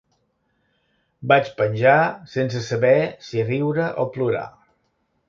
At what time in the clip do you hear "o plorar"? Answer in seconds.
4.05-4.47